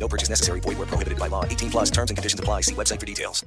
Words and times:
No 0.00 0.06
purchase 0.06 0.30
necessary. 0.30 0.60
Void 0.60 0.78
where 0.78 0.88
prohibited 0.88 1.18
by 1.18 1.28
law. 1.28 1.44
18 1.44 1.68
plus 1.68 1.90
terms 1.90 2.10
and 2.10 2.16
conditions 2.16 2.40
apply. 2.40 2.62
See 2.62 2.74
website 2.74 2.98
for 2.98 3.06
details. 3.06 3.44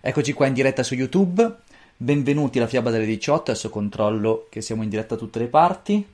Eccoci 0.00 0.32
qua 0.32 0.46
in 0.46 0.54
diretta 0.54 0.82
su 0.82 0.94
YouTube. 0.94 1.54
Benvenuti 1.98 2.56
alla 2.56 2.66
Fiaba 2.66 2.90
delle 2.90 3.04
18. 3.04 3.50
Adesso 3.50 3.68
controllo 3.68 4.46
che 4.48 4.62
siamo 4.62 4.82
in 4.82 4.88
diretta 4.88 5.14
da 5.14 5.20
tutte 5.20 5.38
le 5.38 5.48
parti. 5.48 6.06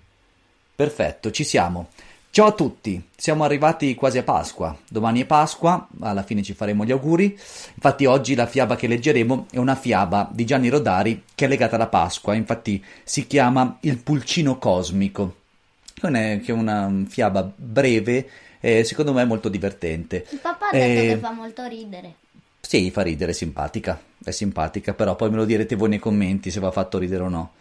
Perfetto, 0.74 1.30
ci 1.30 1.44
siamo. 1.44 1.90
Ciao 2.30 2.46
a 2.46 2.52
tutti, 2.52 3.08
siamo 3.14 3.44
arrivati 3.44 3.94
quasi 3.94 4.16
a 4.16 4.22
Pasqua. 4.22 4.74
Domani 4.88 5.20
è 5.20 5.26
Pasqua, 5.26 5.86
alla 6.00 6.22
fine 6.22 6.42
ci 6.42 6.54
faremo 6.54 6.82
gli 6.84 6.90
auguri. 6.90 7.26
Infatti 7.74 8.06
oggi 8.06 8.34
la 8.34 8.46
fiaba 8.46 8.74
che 8.74 8.86
leggeremo 8.86 9.48
è 9.50 9.58
una 9.58 9.76
fiaba 9.76 10.30
di 10.32 10.46
Gianni 10.46 10.70
Rodari 10.70 11.24
che 11.34 11.44
è 11.44 11.48
legata 11.48 11.76
alla 11.76 11.88
Pasqua. 11.88 12.34
Infatti 12.34 12.82
si 13.04 13.26
chiama 13.26 13.76
Il 13.80 13.98
pulcino 13.98 14.56
cosmico. 14.56 15.36
Che 15.94 16.42
è 16.42 16.50
una 16.50 16.90
fiaba 17.06 17.52
breve 17.54 18.28
e 18.64 18.84
secondo 18.84 19.12
me 19.12 19.24
molto 19.24 19.48
divertente. 19.48 20.24
Il 20.30 20.38
papà 20.38 20.68
ha 20.68 20.70
detto 20.72 21.00
Eh, 21.00 21.06
che 21.08 21.18
fa 21.18 21.32
molto 21.32 21.66
ridere. 21.66 22.14
Sì, 22.60 22.92
fa 22.92 23.02
ridere, 23.02 23.32
è 23.32 23.34
simpatica, 23.34 24.00
è 24.24 24.30
simpatica, 24.30 24.94
però 24.94 25.16
poi 25.16 25.30
me 25.30 25.36
lo 25.36 25.44
direte 25.44 25.74
voi 25.74 25.88
nei 25.88 25.98
commenti 25.98 26.52
se 26.52 26.60
vi 26.60 26.66
ha 26.66 26.70
fatto 26.70 26.96
ridere 26.96 27.24
o 27.24 27.28
no. 27.28 27.52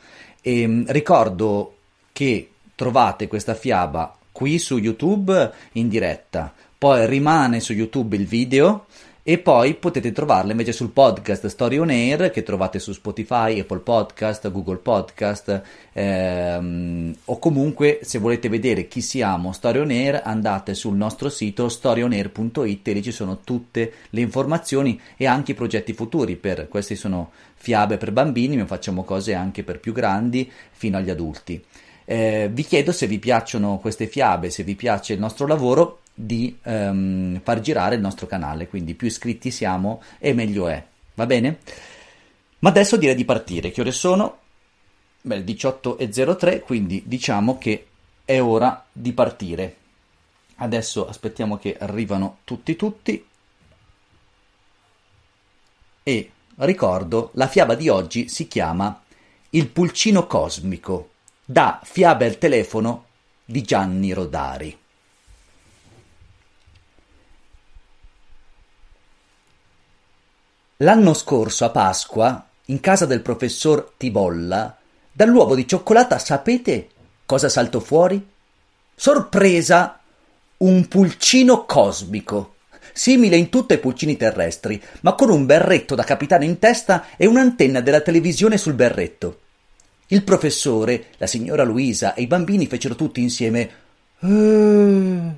E, 0.42 0.84
ricordo 0.88 1.76
che 2.14 2.52
trovate 2.76 3.28
questa 3.28 3.56
fiaba 3.56 4.16
qui 4.32 4.60
su 4.60 4.78
YouTube 4.78 5.52
in 5.74 5.90
diretta, 5.90 6.54
poi 6.78 7.08
rimane 7.08 7.60
su 7.60 7.74
YouTube 7.74 8.16
il 8.16 8.28
video 8.28 8.86
e 9.24 9.38
poi 9.38 9.76
potete 9.76 10.12
trovarla 10.12 10.52
invece 10.52 10.72
sul 10.72 10.90
podcast 10.90 11.46
Story 11.46 11.78
on 11.78 11.90
Air 11.90 12.32
che 12.32 12.42
trovate 12.42 12.80
su 12.80 12.92
Spotify, 12.92 13.60
Apple 13.60 13.80
Podcast, 13.80 14.50
Google 14.50 14.78
Podcast 14.78 15.62
ehm, 15.94 17.16
o 17.26 17.38
comunque 17.38 18.00
se 18.02 18.18
volete 18.18 18.50
vedere 18.50 18.88
chi 18.88 19.02
siamo 19.02 19.52
Story 19.52 19.80
on 19.80 19.92
Air 19.92 20.22
andate 20.24 20.74
sul 20.74 20.96
nostro 20.96 21.30
sito 21.30 21.70
storyonair.it 21.70 22.88
e 22.88 22.94
lì 22.94 23.04
ci 23.04 23.12
sono 23.12 23.42
tutte 23.44 23.94
le 24.10 24.22
informazioni 24.22 25.00
e 25.16 25.28
anche 25.28 25.52
i 25.52 25.56
progetti 25.56 25.94
futuri 25.94 26.36
per 26.36 26.68
questi 26.68 26.96
sono 26.96 27.32
fiabe 27.54 27.98
per 27.98 28.12
bambini 28.12 28.58
ma 28.58 28.66
facciamo 28.66 29.04
cose 29.04 29.36
anche 29.36 29.64
per 29.64 29.80
più 29.80 29.94
grandi 29.94 30.52
fino 30.72 30.98
agli 30.98 31.12
adulti. 31.12 31.64
Eh, 32.06 32.50
vi 32.52 32.64
chiedo 32.64 32.92
se 32.92 33.08
vi 33.08 33.20
piacciono 33.20 33.78
queste 33.78 34.08
fiabe, 34.08 34.50
se 34.50 34.64
vi 34.64 34.76
piace 34.76 35.14
il 35.14 35.20
nostro 35.20 35.48
lavoro, 35.48 36.01
di 36.14 36.58
ehm, 36.64 37.42
far 37.42 37.60
girare 37.62 37.96
il 37.96 38.02
nostro 38.02 38.28
canale, 38.28 38.68
quindi 38.68 38.94
più 38.94 39.08
iscritti 39.08 39.52
siamo 39.52 40.02
e 40.20 40.34
meglio 40.34 40.68
è, 40.68 40.84
va 41.16 41.26
bene? 41.26 41.60
Ma 42.60 42.70
adesso 42.70 42.98
direi 42.98 43.16
di 43.16 43.26
partire, 43.26 43.72
che 43.72 43.82
ore 43.82 43.92
sono? 43.92 44.40
Beh, 45.22 45.44
18.03, 45.44 46.62
quindi 46.62 47.04
diciamo 47.06 47.58
che 47.58 47.88
è 48.26 48.42
ora 48.42 48.86
di 48.92 49.14
partire. 49.14 49.76
Adesso 50.58 51.08
aspettiamo 51.08 51.58
che 51.58 51.76
arrivano 51.80 52.40
tutti 52.44 52.76
tutti 52.76 53.26
e 56.04 56.32
ricordo, 56.56 57.30
la 57.34 57.48
fiaba 57.48 57.76
di 57.76 57.88
oggi 57.88 58.28
si 58.28 58.48
chiama 58.48 59.02
Il 59.52 59.68
pulcino 59.68 60.26
cosmico, 60.26 61.10
da 61.46 61.80
Fiabe 61.84 62.26
al 62.26 62.38
telefono 62.38 63.06
di 63.46 63.62
Gianni 63.62 64.12
Rodari. 64.14 64.81
L'anno 70.82 71.14
scorso 71.14 71.64
a 71.66 71.70
Pasqua, 71.70 72.44
in 72.66 72.80
casa 72.80 73.06
del 73.06 73.22
professor 73.22 73.94
Tibolla, 73.98 74.76
dall'uovo 75.12 75.54
di 75.54 75.68
cioccolata 75.68 76.18
sapete 76.18 76.90
cosa 77.24 77.50
saltò 77.50 77.80
fuori? 77.80 78.28
Sorpresa! 78.96 80.00
Un 80.58 80.88
pulcino 80.88 81.66
cosmico, 81.66 82.56
simile 82.94 83.36
in 83.36 83.50
tutto 83.50 83.74
ai 83.74 83.80
pulcini 83.80 84.18
terrestri, 84.18 84.82
ma 85.02 85.14
con 85.14 85.30
un 85.30 85.46
berretto 85.46 85.94
da 85.94 86.04
capitano 86.04 86.46
in 86.46 86.58
testa 86.58 87.06
e 87.16 87.28
un'antenna 87.28 87.80
della 87.80 88.02
televisione 88.02 88.58
sul 88.58 88.74
berretto. 88.74 89.40
Il 90.08 90.24
professore, 90.24 91.10
la 91.18 91.28
signora 91.28 91.62
Luisa 91.62 92.16
e 92.16 92.24
i 92.24 92.28
bambini 92.28 92.66
fecero 92.66 92.96
tutti 92.96 93.22
insieme 93.22 93.70
"Eh". 94.20 95.32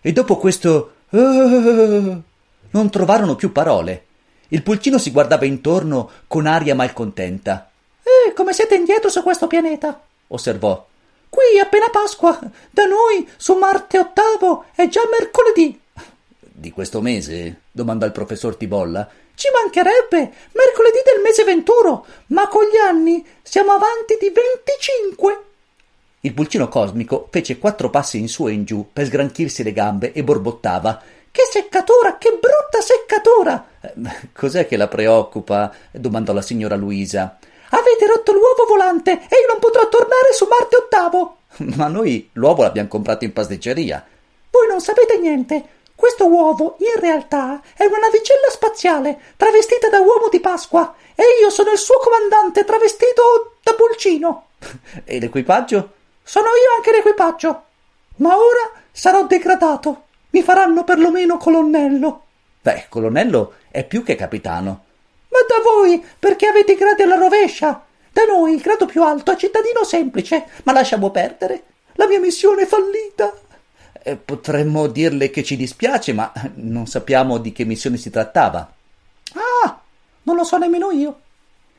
e 0.00 0.12
dopo 0.12 0.36
questo 0.36 0.92
"Eh", 1.10 1.18
non 2.70 2.90
trovarono 2.90 3.34
più 3.34 3.50
parole. 3.50 4.04
Il 4.52 4.62
pulcino 4.62 4.98
si 4.98 5.12
guardava 5.12 5.44
intorno 5.44 6.10
con 6.26 6.46
aria 6.46 6.74
malcontenta. 6.74 7.70
Eh, 8.02 8.32
come 8.32 8.52
siete 8.52 8.74
indietro 8.74 9.08
su 9.08 9.22
questo 9.22 9.46
pianeta? 9.46 10.00
osservò. 10.28 10.86
Qui 11.28 11.56
è 11.56 11.60
appena 11.60 11.88
Pasqua. 11.90 12.36
Da 12.70 12.84
noi, 12.84 13.28
su 13.36 13.54
Marte 13.54 13.98
ottavo, 13.98 14.64
è 14.74 14.88
già 14.88 15.02
mercoledì. 15.18 15.80
Di 16.40 16.72
questo 16.72 17.00
mese? 17.00 17.60
domandò 17.70 18.06
il 18.06 18.12
professor 18.12 18.56
Tibolla. 18.56 19.08
Ci 19.34 19.46
mancherebbe! 19.54 20.34
Mercoledì 20.52 20.98
del 21.04 21.22
mese 21.22 21.44
venturo! 21.44 22.04
Ma 22.26 22.48
con 22.48 22.64
gli 22.64 22.76
anni 22.76 23.24
siamo 23.42 23.70
avanti 23.70 24.18
di 24.20 24.30
venticinque! 24.30 25.44
Il 26.22 26.34
pulcino 26.34 26.68
cosmico 26.68 27.28
fece 27.30 27.58
quattro 27.58 27.88
passi 27.88 28.18
in 28.18 28.28
su 28.28 28.48
e 28.48 28.52
in 28.52 28.64
giù 28.64 28.88
per 28.92 29.06
sgranchirsi 29.06 29.62
le 29.62 29.72
gambe 29.72 30.12
e 30.12 30.24
borbottava. 30.24 31.00
Che 31.30 31.42
seccatura, 31.50 32.18
che 32.18 32.30
brutta 32.30 32.80
seccatura! 32.82 33.69
Eh, 33.80 33.92
Cos'è 34.34 34.66
che 34.66 34.76
la 34.76 34.88
preoccupa? 34.88 35.72
domandò 35.90 36.32
la 36.32 36.42
signora 36.42 36.76
Luisa. 36.76 37.38
Avete 37.70 38.06
rotto 38.06 38.32
l'uovo 38.32 38.64
volante 38.68 39.12
e 39.12 39.16
io 39.16 39.46
non 39.48 39.58
potrò 39.60 39.88
tornare 39.88 40.32
su 40.32 40.46
Marte 40.46 40.76
ottavo. 40.76 41.36
Ma 41.76 41.88
noi 41.88 42.28
l'uovo 42.34 42.62
l'abbiamo 42.62 42.88
comprato 42.88 43.24
in 43.24 43.32
pasticceria. 43.32 44.04
Voi 44.50 44.66
non 44.68 44.80
sapete 44.80 45.18
niente. 45.18 45.78
Questo 45.94 46.26
uovo, 46.28 46.76
in 46.78 46.98
realtà, 46.98 47.60
è 47.76 47.84
una 47.84 47.98
navicella 47.98 48.48
spaziale, 48.48 49.20
travestita 49.36 49.90
da 49.90 50.00
uomo 50.00 50.28
di 50.30 50.40
Pasqua, 50.40 50.94
e 51.14 51.22
io 51.42 51.50
sono 51.50 51.72
il 51.72 51.78
suo 51.78 51.98
comandante, 51.98 52.64
travestito 52.64 53.56
da 53.62 53.74
pulcino. 53.74 54.46
E 55.04 55.20
l'equipaggio? 55.20 55.90
Sono 56.22 56.46
io 56.46 56.76
anche 56.76 56.92
l'equipaggio. 56.92 57.62
Ma 58.16 58.34
ora 58.34 58.70
sarò 58.90 59.26
degradato. 59.26 60.04
Mi 60.30 60.42
faranno 60.42 60.84
perlomeno 60.84 61.36
colonnello. 61.36 62.24
Beh, 62.62 62.86
colonnello 62.88 63.54
è 63.70 63.84
più 63.84 64.02
che 64.02 64.16
capitano. 64.16 64.84
Ma 65.28 65.38
da 65.48 65.62
voi, 65.62 66.04
perché 66.18 66.46
avete 66.46 66.72
i 66.72 66.76
gradi 66.76 67.02
alla 67.02 67.16
rovescia? 67.16 67.84
Da 68.12 68.24
noi 68.24 68.54
il 68.54 68.60
grado 68.60 68.86
più 68.86 69.02
alto 69.02 69.32
è 69.32 69.36
cittadino 69.36 69.84
semplice, 69.84 70.46
ma 70.64 70.72
lasciamo 70.72 71.10
perdere. 71.10 71.62
La 71.94 72.06
mia 72.06 72.18
missione 72.18 72.62
è 72.62 72.66
fallita. 72.66 73.32
Eh, 74.02 74.16
potremmo 74.16 74.88
dirle 74.88 75.30
che 75.30 75.42
ci 75.44 75.56
dispiace, 75.56 76.12
ma 76.12 76.32
non 76.54 76.86
sappiamo 76.86 77.38
di 77.38 77.52
che 77.52 77.64
missione 77.64 77.96
si 77.96 78.10
trattava. 78.10 78.72
Ah, 79.34 79.80
non 80.22 80.36
lo 80.36 80.44
so 80.44 80.58
nemmeno 80.58 80.90
io. 80.90 81.20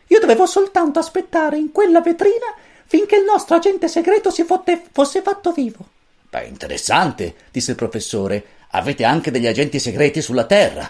Io 0.08 0.20
dovevo 0.20 0.46
soltanto 0.46 1.00
aspettare 1.00 1.58
in 1.58 1.72
quella 1.72 2.02
vetrina 2.02 2.54
finché 2.86 3.16
il 3.18 3.24
nostro 3.24 3.56
agente 3.56 3.88
segreto 3.88 4.30
si 4.30 4.44
fotte- 4.44 4.84
fosse 4.92 5.22
fatto 5.22 5.52
vivo. 5.52 5.86
Beh, 6.30 6.46
interessante, 6.46 7.36
disse 7.52 7.72
il 7.72 7.78
professore. 7.78 8.46
Avete 8.72 9.04
anche 9.04 9.32
degli 9.32 9.48
agenti 9.48 9.80
segreti 9.80 10.22
sulla 10.22 10.46
Terra. 10.46 10.90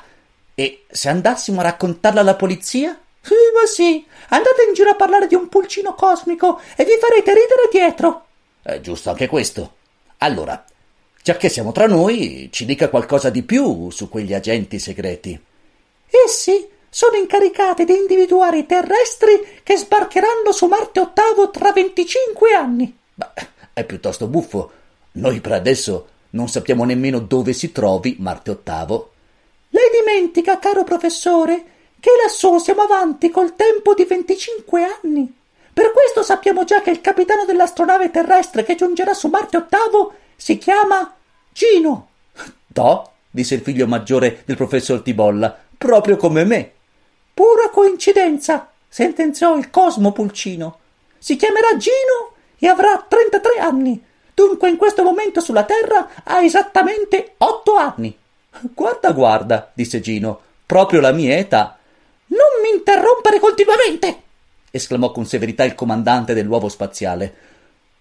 E 0.54 0.86
se 0.90 1.10
andassimo 1.10 1.60
a 1.60 1.64
raccontarla 1.64 2.22
alla 2.22 2.36
polizia? 2.36 3.00
Sì, 3.22 3.34
ma 3.54 3.66
sì. 3.66 4.06
Andate 4.30 4.64
in 4.68 4.74
giro 4.74 4.90
a 4.90 4.96
parlare 4.96 5.28
di 5.28 5.36
un 5.36 5.48
pulcino 5.48 5.94
cosmico 5.94 6.60
e 6.76 6.84
vi 6.84 6.98
farete 7.00 7.34
ridere 7.34 7.70
dietro. 7.72 8.26
È 8.62 8.80
giusto 8.80 9.10
anche 9.10 9.28
questo. 9.28 9.76
Allora, 10.20 10.64
già 11.24 11.36
che 11.38 11.50
siamo 11.50 11.72
tra 11.72 11.88
noi, 11.88 12.50
ci 12.52 12.66
dica 12.66 12.90
qualcosa 12.90 13.30
di 13.30 13.44
più 13.44 13.90
su 13.90 14.10
quegli 14.10 14.34
agenti 14.34 14.78
segreti. 14.78 15.40
Essi 16.26 16.68
sono 16.90 17.16
incaricati 17.16 17.86
di 17.86 17.96
individuare 17.96 18.60
i 18.60 18.66
terrestri 18.66 19.62
che 19.64 19.78
sbarcheranno 19.78 20.52
su 20.52 20.68
Marte 20.68 21.00
ottavo 21.00 21.50
tra 21.50 21.72
25 21.72 22.54
anni. 22.54 22.96
Beh, 23.14 23.28
è 23.74 23.84
piuttosto 23.86 24.28
buffo. 24.28 24.72
Noi 25.14 25.40
per 25.40 25.54
adesso 25.54 26.08
non 26.32 26.48
sappiamo 26.48 26.84
nemmeno 26.84 27.20
dove 27.20 27.54
si 27.54 27.72
trovi 27.72 28.18
Marte 28.20 28.52
ottavo. 28.52 29.12
Lei 29.70 29.90
dimentica, 29.92 30.60
caro 30.60 30.84
professore, 30.84 31.64
che 32.00 32.10
lassù 32.22 32.58
siamo 32.58 32.82
avanti 32.82 33.30
col 33.30 33.56
tempo 33.56 33.94
di 33.94 34.06
25 34.06 34.84
anni. 35.02 35.34
Per 35.74 35.92
questo 35.92 36.24
sappiamo 36.24 36.64
già 36.66 36.82
che 36.82 36.90
il 36.90 37.00
capitano 37.00 37.46
dell'astronave 37.46 38.12
terrestre 38.12 38.64
che 38.64 38.76
giungerà 38.76 39.14
su 39.14 39.30
Marte 39.30 39.58
ottavo 39.58 40.14
si 40.36 40.58
chiama 40.58 41.16
Gino. 41.54 42.08
No, 42.76 43.12
disse 43.30 43.56
il 43.56 43.62
figlio 43.62 43.88
maggiore 43.88 44.44
del 44.46 44.58
professor 44.58 45.02
Tibolla. 45.02 45.58
proprio 45.78 46.18
come 46.18 46.44
me. 46.44 46.72
Pura 47.34 47.70
coincidenza, 47.70 48.72
sentenziò 48.88 49.56
il 49.56 49.70
Cosmo 49.70 50.12
Pulcino. 50.12 50.80
Si 51.18 51.36
chiamerà 51.36 51.78
Gino 51.78 52.34
e 52.60 52.68
avrà 52.68 53.06
33 53.08 53.60
anni. 53.60 54.04
Dunque 54.34 54.70
in 54.70 54.78
questo 54.78 55.04
momento 55.04 55.40
sulla 55.40 55.64
Terra 55.64 56.10
ha 56.24 56.42
esattamente 56.42 57.34
otto 57.38 57.76
anni. 57.76 58.18
Guarda, 58.74 59.12
guarda, 59.12 59.72
disse 59.74 60.00
Gino, 60.00 60.40
proprio 60.66 61.00
la 61.00 61.12
mia 61.12 61.38
età. 61.38 61.78
Non 62.28 62.62
mi 62.64 62.76
interrompere 62.76 63.40
continuamente! 63.40 64.22
esclamò 64.72 65.12
con 65.12 65.26
severità 65.26 65.64
il 65.64 65.76
comandante 65.76 66.34
dell'uovo 66.34 66.70
spaziale. 66.70 67.50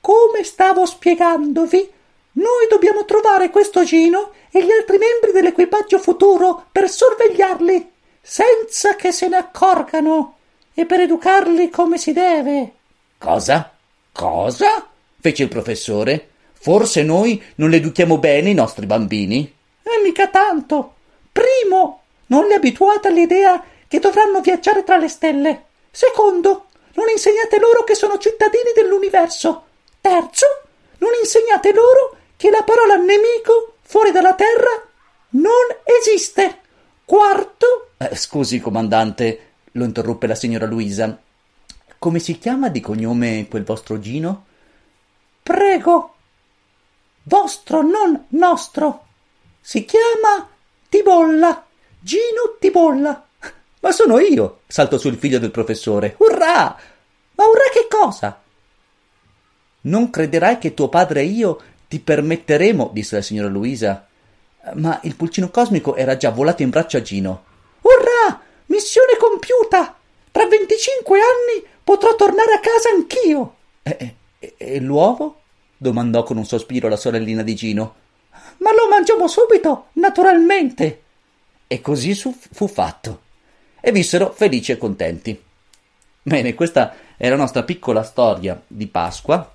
Come 0.01 0.45
stavo 0.45 0.87
spiegandovi, 0.87 1.91
noi 2.33 2.67
dobbiamo 2.69 3.05
trovare 3.05 3.51
questo 3.51 3.85
Gino 3.85 4.31
e 4.51 4.65
gli 4.65 4.71
altri 4.71 4.99
membri 4.99 5.33
dell'equipaggio 5.33 5.99
futuro 5.99 6.67
per 6.71 6.89
sorvegliarli, 6.89 7.91
senza 8.21 8.95
che 8.95 9.13
se 9.13 9.29
ne 9.29 9.37
accorgano, 9.37 10.37
e 10.73 10.87
per 10.87 11.01
educarli 11.01 11.69
come 11.71 11.99
si 11.99 12.13
deve. 12.13 12.73
Cosa? 13.19 13.71
Cosa? 14.13 14.87
Fece 15.21 15.45
il 15.45 15.49
professore. 15.49 16.29
Forse 16.53 17.03
noi 17.03 17.43
non 17.57 17.73
educhiamo 17.73 18.19
bene 18.19 18.51
i 18.51 18.55
nostri 18.55 18.87
bambini? 18.87 19.55
E 19.83 20.03
mica 20.03 20.29
tanto. 20.29 20.95
Primo, 21.33 22.03
non 22.27 22.47
li 22.47 22.55
abituate 22.55 23.09
all'idea 23.09 23.63
che 23.87 23.99
dovranno 23.99 24.41
viaggiare 24.41 24.85
tra 24.85 24.97
le 24.97 25.09
stelle. 25.09 25.65
Secondo, 25.91 26.67
non 26.95 27.09
insegnate 27.09 27.59
loro 27.59 27.85
che 27.85 27.95
sono 27.95 28.19
cittadini 28.19 28.73
dell'universo. 28.75 29.65
Terzo, 30.01 30.47
non 30.99 31.11
insegnate 31.21 31.73
loro 31.73 32.17
che 32.37 32.51
la 32.51 32.63
parola 32.63 32.97
nemico 32.97 33.75
fuori 33.83 34.13
dalla 34.13 34.35
Terra 34.35 34.89
non 35.31 35.53
esiste. 35.83 36.59
Quarto. 37.05 37.91
Eh, 37.99 38.15
scusi, 38.17 38.61
comandante, 38.61 39.53
lo 39.73 39.85
interruppe 39.85 40.27
la 40.27 40.35
signora 40.35 40.67
Luisa. 40.67 41.19
Come 41.99 42.19
si 42.19 42.39
chiama 42.39 42.69
di 42.69 42.81
cognome 42.81 43.47
quel 43.49 43.65
vostro 43.65 43.99
Gino? 43.99 44.47
Prego. 45.51 46.15
Vostro, 47.25 47.83
non 47.83 48.27
nostro. 48.29 49.07
Si 49.61 49.85
chiama 49.85 50.49
Tibolla. 50.89 51.67
Gino 51.99 52.55
Tibolla. 52.61 53.27
Ma 53.81 53.91
sono 53.91 54.21
io, 54.21 54.61
saltò 54.69 54.97
sul 54.97 55.17
figlio 55.17 55.41
del 55.41 55.51
professore. 55.51 56.15
Urrà! 56.19 56.79
Ma 57.35 57.45
urrà 57.45 57.69
che 57.73 57.89
cosa? 57.89 58.41
Non 59.81 60.11
crederai 60.11 60.59
che 60.59 60.73
tuo 60.73 60.89
padre 60.89 61.23
e 61.23 61.25
io 61.25 61.61
ti 61.89 61.99
permetteremo, 61.99 62.91
disse 62.93 63.17
la 63.17 63.23
signora 63.23 63.49
Luisa. 63.49 64.07
Ma 64.75 65.01
il 65.03 65.17
pulcino 65.17 65.51
cosmico 65.51 65.97
era 65.97 66.17
già 66.17 66.31
volato 66.31 66.63
in 66.63 66.71
braccio 66.71 66.97
a 66.99 67.03
Gino. 67.03 67.45
Urrà! 67.81 68.41
Missione 68.67 69.17
compiuta! 69.19 69.99
Tra 70.31 70.47
venticinque 70.47 71.19
anni 71.19 71.67
potrò 71.83 72.15
tornare 72.15 72.53
a 72.53 72.61
casa 72.61 72.91
anch'io. 72.91 73.57
E, 73.83 74.15
e, 74.39 74.55
e 74.57 74.79
l'uovo? 74.79 75.39
Domandò 75.83 76.25
con 76.25 76.37
un 76.37 76.45
sospiro 76.45 76.89
la 76.89 76.97
sorellina 76.97 77.43
di 77.43 77.55
Gino. 77.55 77.95
Ma 78.59 78.71
lo 78.73 78.87
mangiamo 78.91 79.27
subito, 79.27 79.87
naturalmente. 79.95 81.03
E 81.67 81.81
così 81.81 82.15
fu 82.15 82.69
fatto. 82.69 83.21
E 83.81 83.91
vissero 83.91 84.31
felici 84.31 84.73
e 84.73 84.77
contenti. 84.77 85.43
Bene, 86.23 86.53
questa 86.53 86.95
è 87.17 87.31
la 87.31 87.37
nostra 87.37 87.63
piccola 87.63 88.03
storia 88.03 88.61
di 88.67 88.89
Pasqua. 88.89 89.55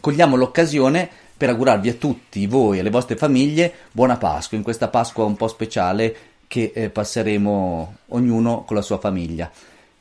Cogliamo 0.00 0.34
l'occasione 0.34 1.08
per 1.36 1.50
augurarvi 1.50 1.90
a 1.90 1.94
tutti 1.94 2.44
voi 2.48 2.78
e 2.78 2.80
alle 2.80 2.90
vostre 2.90 3.14
famiglie 3.14 3.72
buona 3.92 4.16
Pasqua, 4.16 4.56
in 4.56 4.64
questa 4.64 4.88
Pasqua 4.88 5.24
un 5.24 5.36
po' 5.36 5.46
speciale 5.46 6.16
che 6.48 6.72
eh, 6.74 6.90
passeremo 6.90 7.96
ognuno 8.08 8.64
con 8.64 8.74
la 8.74 8.82
sua 8.82 8.98
famiglia. 8.98 9.48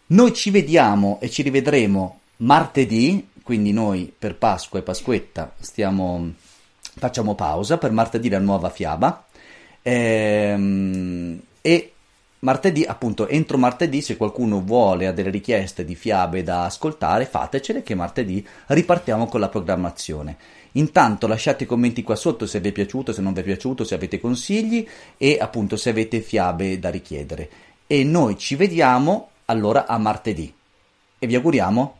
Noi 0.07 0.33
ci 0.33 0.49
vediamo 0.49 1.19
e 1.21 1.29
ci 1.29 1.43
rivedremo 1.43 2.19
martedì 2.37 3.27
quindi 3.51 3.73
noi 3.73 4.13
per 4.17 4.37
Pasqua 4.37 4.79
e 4.79 4.81
Pasquetta 4.81 5.51
stiamo, 5.59 6.35
facciamo 6.79 7.35
pausa 7.35 7.77
per 7.77 7.91
martedì 7.91 8.29
la 8.29 8.39
nuova 8.39 8.69
fiaba. 8.69 9.25
Ehm, 9.81 11.41
e 11.59 11.91
martedì 12.39 12.85
appunto 12.85 13.27
entro 13.27 13.57
martedì 13.57 14.01
se 14.01 14.15
qualcuno 14.15 14.61
vuole 14.61 15.05
ha 15.05 15.11
delle 15.11 15.31
richieste 15.31 15.83
di 15.83 15.95
fiabe 15.95 16.43
da 16.43 16.63
ascoltare 16.63 17.25
fatecele 17.25 17.83
che 17.83 17.93
martedì 17.93 18.47
ripartiamo 18.67 19.25
con 19.25 19.41
la 19.41 19.49
programmazione. 19.49 20.37
Intanto 20.75 21.27
lasciate 21.27 21.65
i 21.65 21.67
commenti 21.67 22.03
qua 22.03 22.15
sotto 22.15 22.45
se 22.45 22.61
vi 22.61 22.69
è 22.69 22.71
piaciuto 22.71 23.11
se 23.11 23.21
non 23.21 23.33
vi 23.33 23.41
è 23.41 23.43
piaciuto 23.43 23.83
se 23.83 23.95
avete 23.95 24.21
consigli 24.21 24.87
e 25.17 25.39
appunto 25.41 25.75
se 25.75 25.89
avete 25.89 26.21
fiabe 26.21 26.79
da 26.79 26.89
richiedere. 26.89 27.49
E 27.85 28.05
noi 28.05 28.37
ci 28.37 28.55
vediamo 28.55 29.31
allora 29.47 29.87
a 29.87 29.97
martedì. 29.97 30.53
E 31.19 31.27
vi 31.27 31.35
auguriamo 31.35 31.99